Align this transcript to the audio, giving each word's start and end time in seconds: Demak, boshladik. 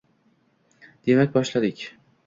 Demak, 1.07 1.31
boshladik. 1.39 1.89